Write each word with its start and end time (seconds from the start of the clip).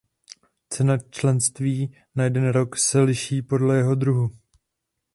Cena 0.69 0.97
členství 0.97 1.95
na 2.15 2.23
jeden 2.23 2.49
rok 2.49 2.77
se 2.77 2.99
liší 3.01 3.41
podle 3.41 3.77
jeho 3.77 3.95
druhu. 3.95 4.31